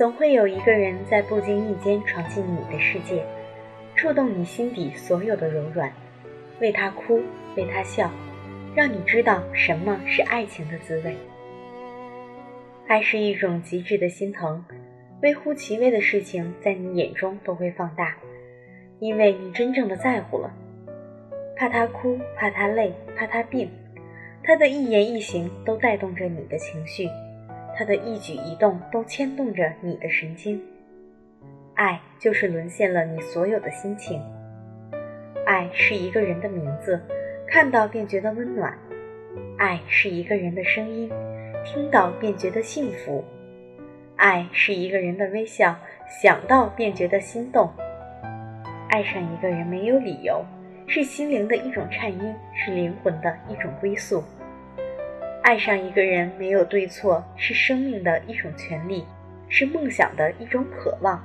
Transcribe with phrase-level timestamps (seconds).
[0.00, 3.22] 总会有一个人在不经意间闯进你的世界，
[3.94, 5.92] 触动你心底所有的柔软，
[6.58, 7.20] 为他哭，
[7.54, 8.10] 为他笑，
[8.74, 11.14] 让你知道什么是爱情的滋味。
[12.86, 14.64] 爱是一种极致的心疼，
[15.20, 18.16] 微乎其微的事情在你眼中都会放大，
[19.00, 20.50] 因为你真正的在乎了。
[21.58, 23.70] 怕他哭，怕他累，怕他病，
[24.42, 27.06] 他的一言一行都带动着你的情绪。
[27.80, 30.60] 他的一举一动都牵动着你的神经，
[31.76, 34.20] 爱就是沦陷了你所有的心情。
[35.46, 37.00] 爱是一个人的名字，
[37.48, 38.70] 看到便觉得温暖；
[39.56, 41.10] 爱是一个人的声音，
[41.64, 43.24] 听到便觉得幸福；
[44.16, 45.74] 爱是一个人的微笑，
[46.06, 47.72] 想到便觉得心动。
[48.90, 50.44] 爱上一个人没有理由，
[50.86, 54.22] 是心灵的一种颤音，是灵魂的一种归宿。
[55.42, 59.04] 爱上一个人没有对错，是生命的一种权利，
[59.48, 61.20] 是梦想的一种渴望。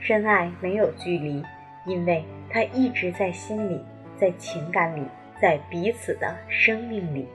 [0.00, 1.42] 真爱没有距离，
[1.84, 3.84] 因为它一直在心里，
[4.16, 5.02] 在情感里，
[5.42, 7.26] 在彼此的生命里。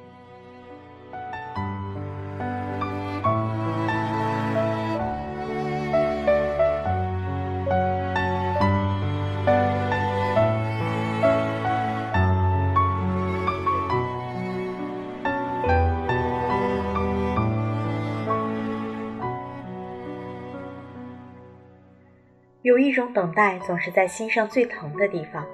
[22.63, 25.45] 有一种等待，总是在心上最疼的地方。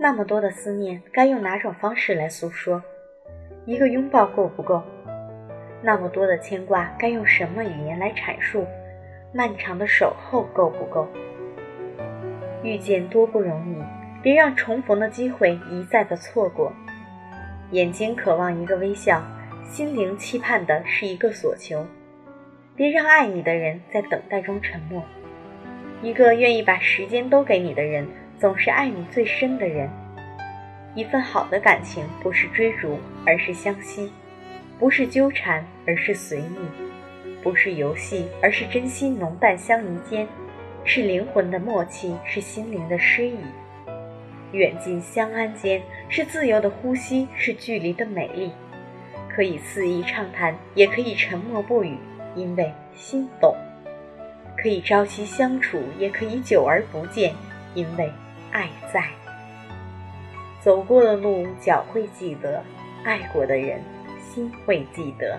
[0.00, 2.82] 那么多的思念，该用哪种方式来诉说？
[3.66, 4.82] 一个拥抱够不够？
[5.82, 8.66] 那么多的牵挂，该用什么语言来阐述？
[9.34, 11.06] 漫长的守候够不够？
[12.62, 13.76] 遇见多不容易，
[14.22, 16.72] 别让重逢的机会一再的错过。
[17.72, 19.22] 眼睛渴望一个微笑，
[19.62, 21.84] 心灵期盼的是一个所求。
[22.74, 25.02] 别让爱你的人在等待中沉默。
[26.00, 28.06] 一个愿意把时间都给你的人，
[28.38, 29.90] 总是爱你最深的人。
[30.94, 34.08] 一份好的感情，不是追逐，而是相惜；
[34.78, 36.44] 不是纠缠，而是随意；
[37.42, 40.26] 不是游戏，而是真心浓淡相宜间，
[40.84, 43.36] 是灵魂的默契，是心灵的诗意。
[44.52, 48.52] 远近相安间，是自由的呼吸，是距离的美丽。
[49.28, 51.96] 可以肆意畅谈，也可以沉默不语，
[52.34, 53.54] 因为心懂。
[54.60, 57.32] 可以朝夕相处，也可以久而不见，
[57.74, 58.12] 因为
[58.50, 59.04] 爱在。
[60.60, 62.60] 走过的路，脚会记得；
[63.04, 63.80] 爱过的人，
[64.18, 65.38] 心会记得。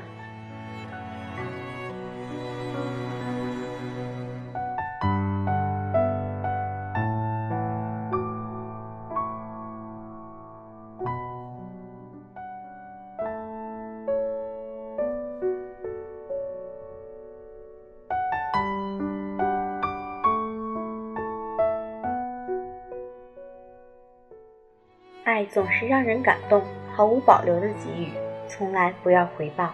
[25.39, 26.61] 爱总是让人感动，
[26.93, 28.09] 毫无保留的给予，
[28.45, 29.69] 从来不要回报；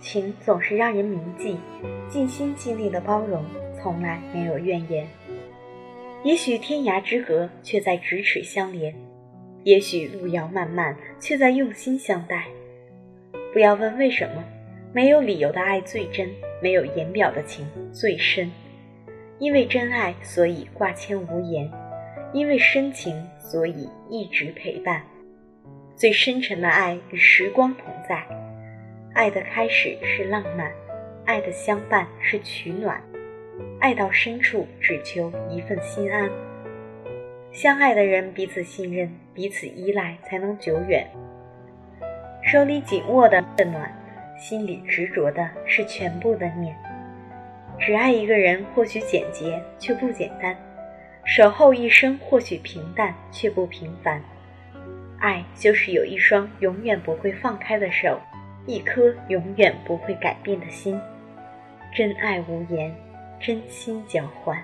[0.00, 1.58] 情总是让人铭记，
[2.08, 3.44] 尽心尽力的包容，
[3.78, 5.06] 从来没有怨言。
[6.22, 8.94] 也许天涯之隔，却在咫尺相连；
[9.62, 12.46] 也许路遥漫漫，却在用心相待。
[13.52, 14.42] 不要问为什么，
[14.90, 16.30] 没有理由的爱最真，
[16.62, 18.50] 没有言表的情最深。
[19.38, 21.70] 因为真爱，所以挂牵无言。
[22.36, 25.02] 因为深情，所以一直陪伴。
[25.94, 28.22] 最深沉的爱与时光同在。
[29.14, 30.70] 爱的开始是浪漫，
[31.24, 33.02] 爱的相伴是取暖，
[33.80, 36.30] 爱到深处只求一份心安。
[37.52, 41.08] 相爱的人彼此信任，彼此依赖，才能久远。
[42.42, 43.90] 手里紧握的暖，
[44.38, 46.76] 心里执着的是全部的念。
[47.78, 50.54] 只爱一个人，或许简洁，却不简单。
[51.26, 54.22] 守候一生，或许平淡，却不平凡。
[55.18, 58.20] 爱就是有一双永远不会放开的手，
[58.64, 60.98] 一颗永远不会改变的心。
[61.92, 62.94] 真爱无言，
[63.40, 64.62] 真心交换。